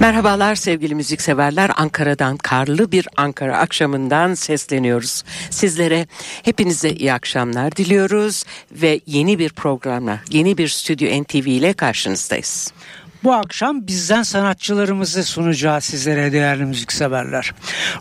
[0.00, 1.70] Merhabalar sevgili müzikseverler.
[1.76, 5.24] Ankara'dan karlı bir Ankara akşamından sesleniyoruz.
[5.50, 6.06] Sizlere
[6.42, 12.72] hepinize iyi akşamlar diliyoruz ve yeni bir programla, yeni bir Stüdyo NTV ile karşınızdayız.
[13.24, 17.54] Bu akşam bizden sanatçılarımızı sunacağız sizlere değerli müzikseverler.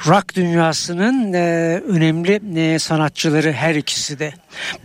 [0.07, 4.33] Rock dünyasının e, önemli e, sanatçıları her ikisi de.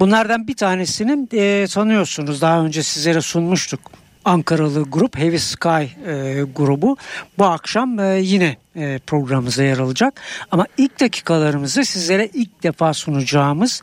[0.00, 2.42] Bunlardan bir tanesini e, tanıyorsunuz.
[2.42, 4.01] Daha önce sizlere sunmuştuk.
[4.24, 5.68] Ankaralı grup Heavy Sky
[6.06, 6.96] e, grubu
[7.38, 10.20] bu akşam e, yine e, programımıza yer alacak.
[10.50, 13.82] Ama ilk dakikalarımızı sizlere ilk defa sunacağımız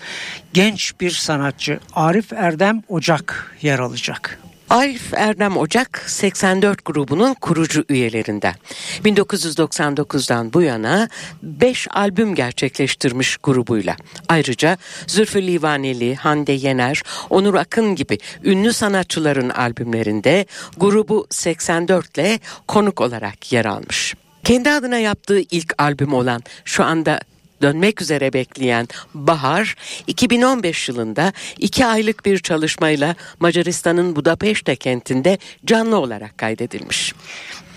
[0.54, 4.40] genç bir sanatçı Arif Erdem Ocak yer alacak.
[4.70, 8.56] Arif Erdem Ocak 84 grubunun kurucu üyelerinden.
[9.04, 11.10] 1999'dan bu yana
[11.44, 13.96] 5 albüm gerçekleştirmiş grubuyla.
[14.28, 20.46] Ayrıca Zülfü Livaneli, Hande Yener, Onur Akın gibi ünlü sanatçıların albümlerinde
[20.78, 24.16] grubu 84 ile konuk olarak yer almış.
[24.44, 27.20] Kendi adına yaptığı ilk albüm olan şu anda
[27.62, 29.76] dönmek üzere bekleyen Bahar
[30.08, 37.14] 2015 yılında iki aylık bir çalışmayla Macaristan'ın Budapeşte kentinde canlı olarak kaydedilmiş.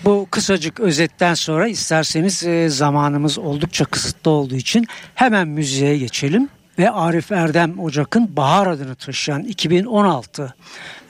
[0.05, 6.91] Bu kısacık özetten sonra isterseniz e, zamanımız oldukça kısıtlı olduğu için hemen müziğe geçelim ve
[6.91, 10.55] Arif Erdem Ocak'ın Bahar adını taşıyan 2016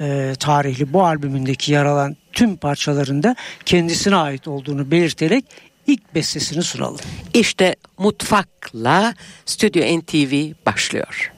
[0.01, 3.35] e, tarihli bu albümündeki yer alan tüm parçalarında
[3.65, 5.45] kendisine ait olduğunu belirterek
[5.87, 6.99] ilk bestesini sunalım.
[7.33, 9.13] İşte Mutfak'la
[9.45, 11.31] Stüdyo NTV başlıyor.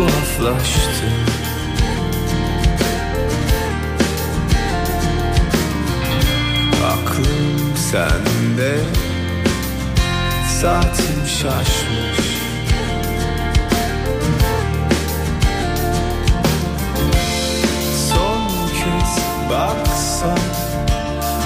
[0.00, 1.06] tuhaflaştı.
[6.84, 8.78] Aklım sende
[10.60, 12.30] Saatim şaşmış.
[18.08, 20.38] Son kez baksan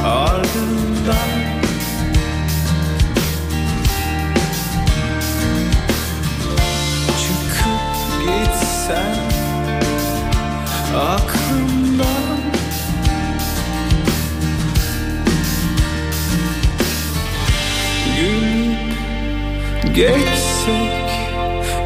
[0.05, 0.84] ardından
[8.87, 9.15] sen
[10.97, 12.05] aklımdan
[18.17, 18.77] Gün
[19.95, 21.11] geçsek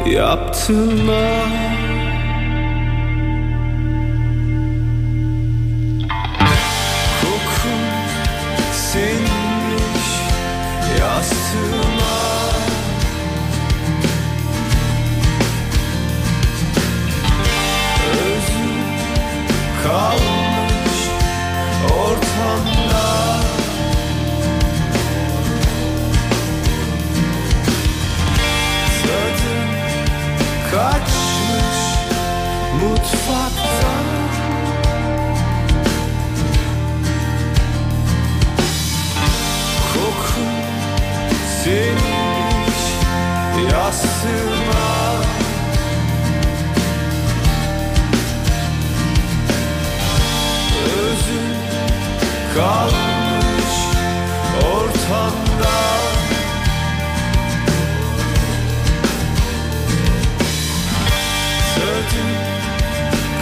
[0.05, 1.29] yaptığıma.
[7.21, 7.81] Kokun
[8.73, 10.09] sinmiş
[10.99, 11.78] yastığı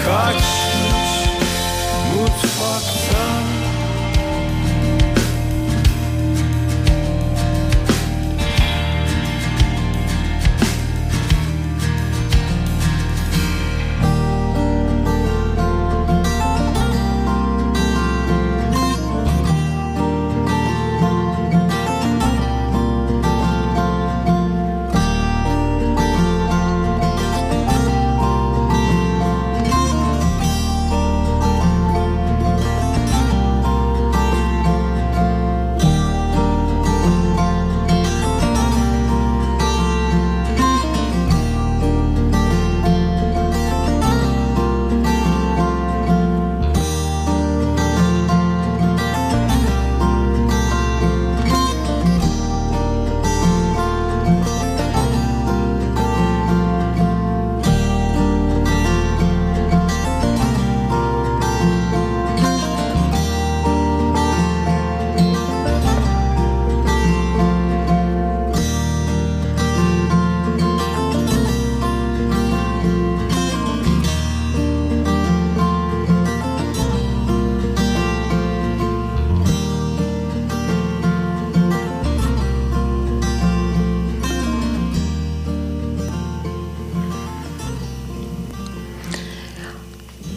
[0.06, 1.14] kaçmış
[2.14, 3.57] mutfaktan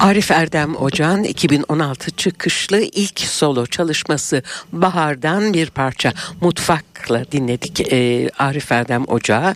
[0.00, 4.42] Arif Erdem Ocağan 2016 çıkışlı ilk solo çalışması
[4.72, 6.12] Bahar'dan bir parça
[7.10, 9.54] Mutfak'la dinledik e, Arif Erdem Ocağı.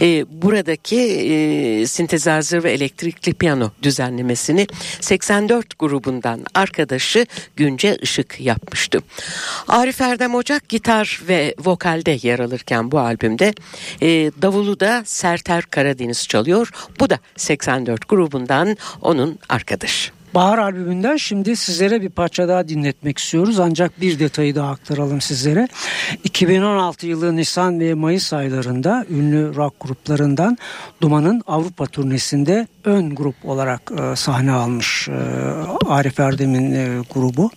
[0.00, 4.66] E, buradaki e, sintezazör ve elektrikli piyano düzenlemesini
[5.00, 7.26] 84 grubundan arkadaşı
[7.56, 9.02] Günce Işık yapmıştı.
[9.68, 13.54] Arif Erdem Ocak gitar ve vokalde yer alırken bu albümde
[14.02, 14.08] e,
[14.42, 16.70] davulu da Serter Karadeniz çalıyor.
[17.00, 20.21] Bu da 84 grubundan onun arkadaşı.
[20.34, 23.60] Bahar albümünden şimdi sizlere bir parça daha dinletmek istiyoruz.
[23.60, 25.68] Ancak bir detayı daha aktaralım sizlere.
[26.24, 30.58] 2016 yılı Nisan ve Mayıs aylarında ünlü rock gruplarından
[31.00, 35.12] Duman'ın Avrupa turnesinde ön grup olarak e, sahne almış e,
[35.86, 37.50] Arif Erdem'in e, grubu.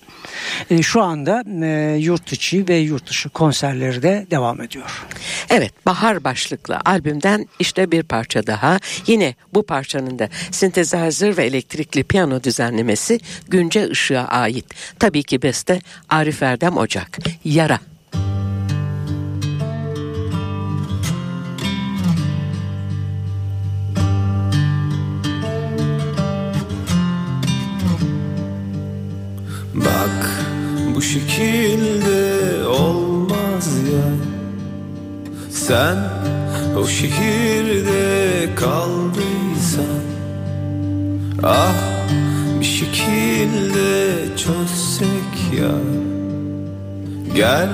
[0.69, 5.05] E, şu anda e, yurt içi ve yurt dışı konserleri de devam ediyor.
[5.49, 8.79] Evet Bahar başlıklı albümden işte bir parça daha.
[9.07, 14.65] Yine bu parçanın da sintezazör ve elektrikli piyano düzenlemesi Günce Işık'a ait.
[14.99, 17.17] Tabii ki beste Arif Erdem Ocak.
[17.45, 17.79] Yara.
[29.75, 30.29] Bak
[30.95, 34.07] bu şekilde olmaz ya
[35.51, 35.97] Sen
[36.77, 39.85] o şehirde kaldıysan
[41.43, 41.84] Ah
[43.45, 45.75] şekilde çözsek ya.
[47.35, 47.69] Gel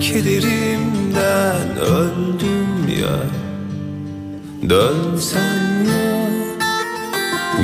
[0.00, 3.18] kederimden öldüm ya.
[4.70, 6.20] Dönsen ya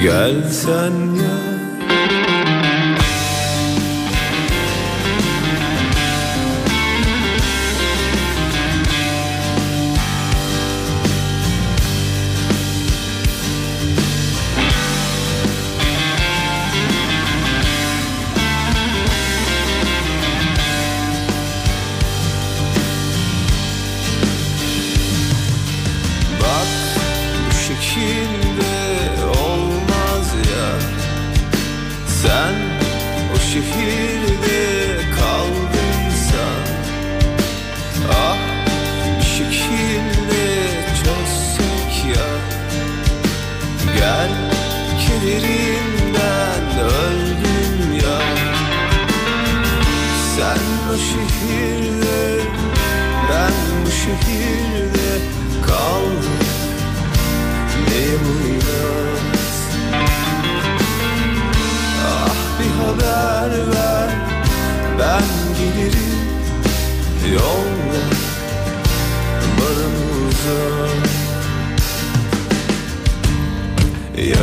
[0.02, 1.55] Gelsen ya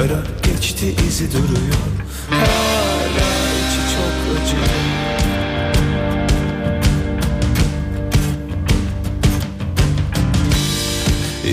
[0.03, 1.83] Yara geçti izi duruyor.
[2.29, 3.29] Hala
[3.59, 4.57] içi çok acı.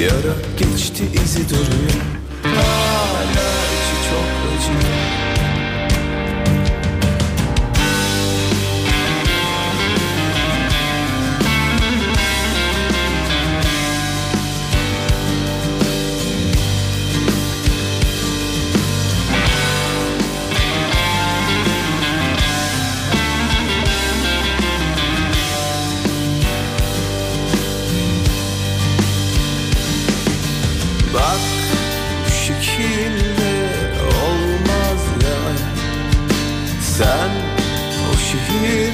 [0.04, 2.00] Yara geçti izi duruyor.
[2.42, 5.39] Hala içi çok acı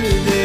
[0.06, 0.35] şehirde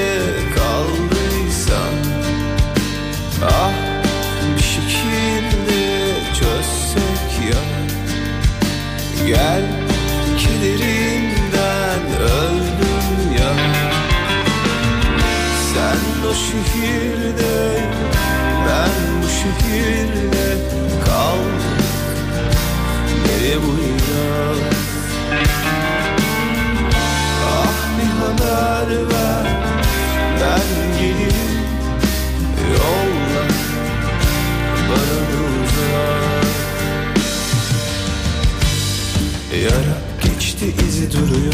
[41.14, 41.54] duruyor.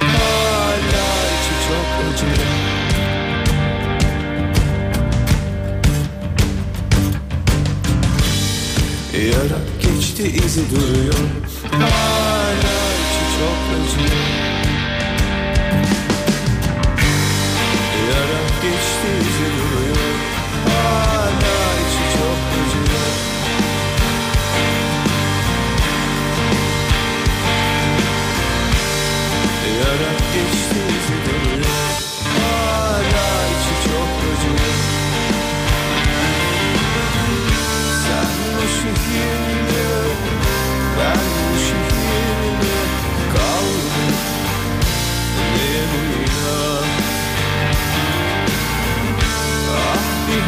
[0.00, 2.26] Hala içi çok acı
[9.26, 11.14] Yara geçti izi duruyor.
[11.72, 14.14] Hala içi çok acı
[18.10, 19.61] Yara geçti izi duruyor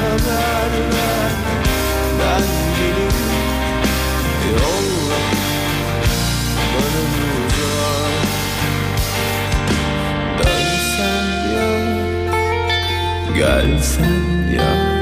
[0.04, 1.32] haber ver,
[2.18, 2.46] ben
[2.76, 3.32] gelirim.
[4.52, 5.20] Yolla
[6.72, 7.02] bana
[7.46, 8.28] uzak.
[10.38, 11.70] Dönsen ya,
[13.36, 14.22] gelsen
[14.56, 14.93] ya.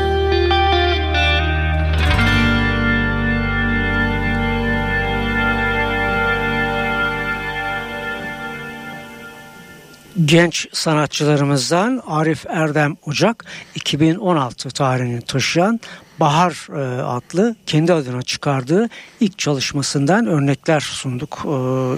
[10.33, 15.81] Genç sanatçılarımızdan Arif Erdem Ocak 2016 tarihini taşıyan
[16.21, 18.89] Bahar e, adlı kendi adına çıkardığı
[19.21, 21.49] ilk çalışmasından örnekler sunduk e,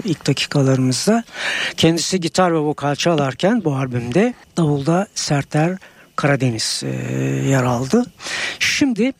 [0.09, 1.23] ilk dakikalarımızda.
[1.77, 5.77] Kendisi gitar ve vokal çalarken bu albümde davulda Serter
[6.15, 6.89] Karadeniz e,
[7.49, 8.05] yer aldı.
[8.59, 9.13] Şimdi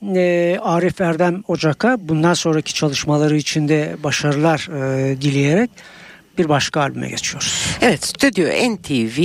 [0.62, 4.68] Arif Erdem Ocak'a bundan sonraki çalışmaları içinde başarılar
[5.22, 5.70] dileyerek
[6.38, 7.78] bir başka albüme geçiyoruz.
[7.82, 9.20] Evet, Stüdyo NTV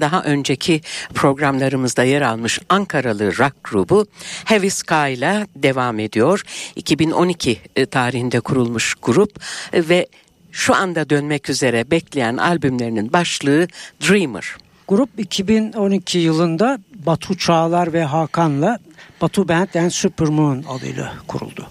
[0.00, 0.80] daha önceki
[1.14, 4.06] programlarımızda yer almış Ankaralı rock grubu
[4.44, 6.42] Heavy Sky ile devam ediyor.
[6.76, 9.40] 2012 e, tarihinde kurulmuş grup
[9.74, 10.06] ve
[10.52, 13.68] şu anda dönmek üzere bekleyen albümlerinin başlığı
[14.08, 14.56] Dreamer.
[14.88, 18.78] Grup 2012 yılında Batu Çağlar ve Hakan'la
[19.20, 21.66] Batu Band and Supermoon adıyla kuruldu.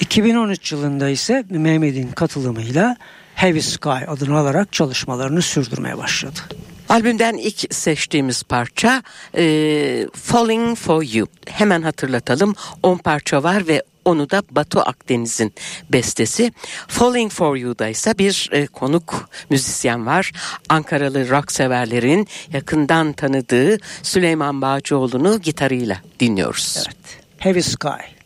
[0.00, 2.96] 2013 yılında ise Mehmet'in katılımıyla
[3.34, 6.38] Heavy Sky adını alarak çalışmalarını sürdürmeye başladı.
[6.88, 9.02] Albümden ilk seçtiğimiz parça
[9.36, 11.26] e, Falling For You.
[11.46, 15.54] Hemen hatırlatalım 10 parça var ve onu da Batu Akdeniz'in
[15.92, 16.52] bestesi.
[16.88, 20.32] Falling For You'da ise bir e, konuk müzisyen var.
[20.68, 26.84] Ankaralı rock severlerin yakından tanıdığı Süleyman Bağcıoğlu'nu gitarıyla dinliyoruz.
[26.86, 26.96] Evet.
[27.38, 28.21] Heavy Sky.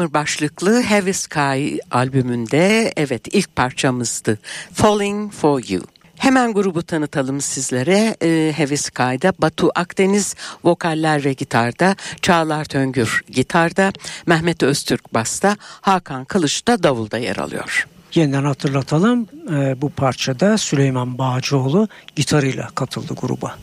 [0.00, 4.38] Dreamer başlıklı Heavy Sky albümünde evet ilk parçamızdı
[4.72, 5.82] Falling For You.
[6.16, 8.16] Hemen grubu tanıtalım sizlere.
[8.22, 10.34] Ee, Heavy Sky'da Batu Akdeniz
[10.64, 13.92] vokaller ve gitarda, Çağlar Töngür gitarda,
[14.26, 17.86] Mehmet Öztürk basta, Hakan Kılıç da davulda yer alıyor.
[18.14, 23.56] Yeniden hatırlatalım e, bu parçada Süleyman Bağcıoğlu gitarıyla katıldı gruba.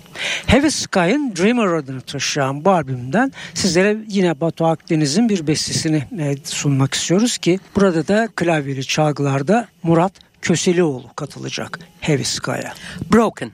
[0.45, 6.93] Heavy Sky'ın Dreamer adını taşıyan bu albümden sizlere yine Batu Akdeniz'in bir bestesini e, sunmak
[6.93, 12.73] istiyoruz ki burada da klavyeli çalgılarda Murat Köselioğlu katılacak Heavy Sky'a.
[13.13, 13.51] Broken.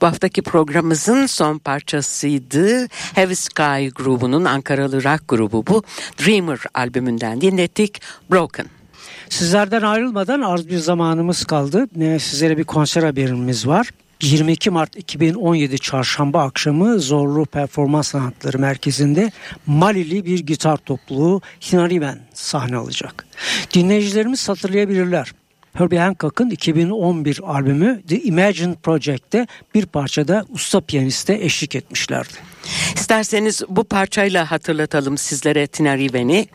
[0.00, 2.86] Bu haftaki programımızın son parçasıydı.
[3.14, 5.82] Heavy Sky grubunun Ankaralı rock grubu bu.
[6.18, 8.00] Dreamer albümünden dinlettik.
[8.30, 8.66] Broken.
[9.28, 11.86] Sizlerden ayrılmadan az bir zamanımız kaldı.
[12.20, 13.90] Sizlere bir konser haberimiz var.
[14.22, 19.32] 22 Mart 2017 çarşamba akşamı Zorlu Performans Sanatları Merkezi'nde
[19.66, 21.40] Malili bir gitar topluluğu
[21.72, 23.26] Hinariben sahne alacak.
[23.74, 25.32] Dinleyicilerimiz hatırlayabilirler.
[25.74, 32.32] Herbie Hancock'ın 2011 albümü The Imagine Project'te bir parçada usta piyaniste eşlik etmişlerdi.
[32.94, 36.46] İsterseniz bu parçayla hatırlatalım sizlere Tina Riven'i.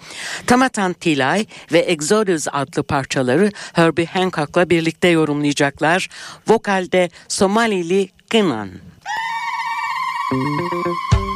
[0.48, 6.10] Tamatan Tilay ve Exodus adlı parçaları Herbie Hancock'la birlikte yorumlayacaklar.
[6.48, 8.70] Vokalde Somalili Kınan.
[10.32, 11.35] Tina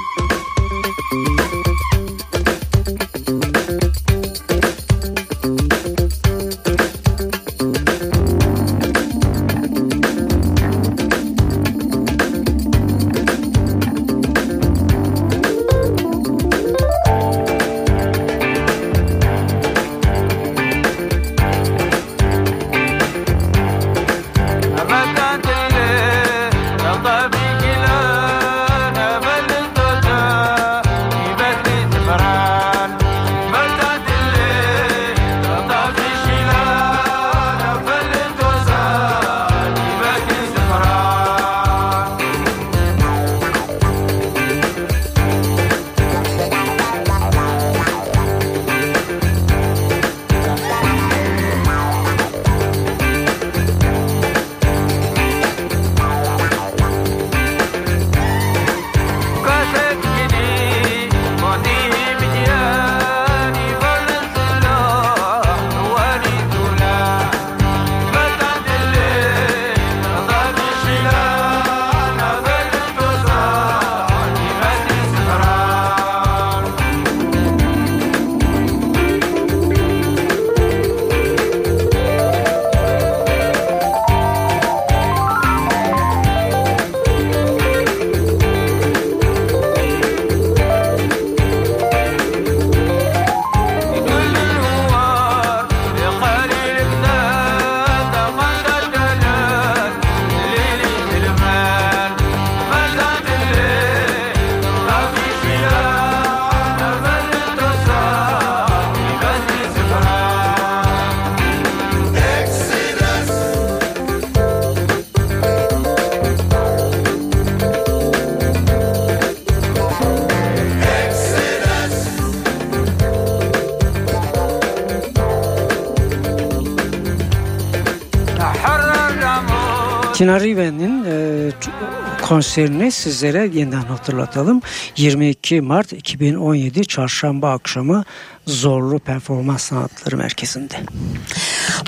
[132.39, 134.61] konserini sizlere yeniden hatırlatalım.
[134.97, 138.03] 22 Mart 2017 Çarşamba akşamı
[138.47, 140.75] Zorlu Performans Sanatları Merkezi'nde.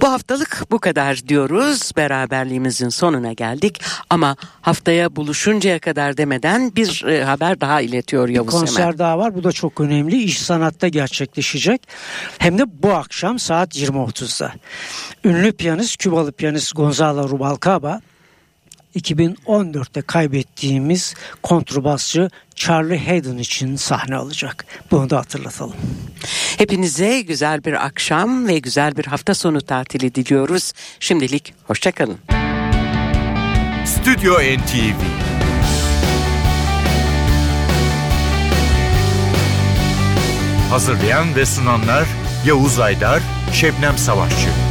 [0.02, 1.92] Bu haftalık bu kadar diyoruz.
[1.98, 3.82] Beraberliğimizin sonuna geldik.
[4.10, 8.98] Ama haftaya buluşuncaya kadar demeden bir e, haber daha iletiyor Yavuz Konser Semen.
[8.98, 9.36] daha var.
[9.36, 10.24] Bu da çok önemli.
[10.24, 11.88] İş sanatta gerçekleşecek.
[12.38, 14.54] Hem de bu akşam saat 20.30'da.
[15.26, 18.02] Ünlü piyanist, Kübalı piyanist Gonzalo Rubalcaba
[18.96, 24.66] 2014'te kaybettiğimiz kontrbasçı Charlie Hayden için sahne alacak.
[24.92, 25.76] Bunu da hatırlatalım.
[26.58, 30.74] Hepinize güzel bir akşam ve güzel bir hafta sonu tatili diliyoruz.
[31.00, 32.18] Şimdilik hoşçakalın.
[33.86, 35.02] Stüdyo NTV
[40.70, 42.08] Hazırlayan ve sunanlar
[42.46, 43.22] Yavuz Aydar,
[43.54, 44.71] Şebnem Savaşçı.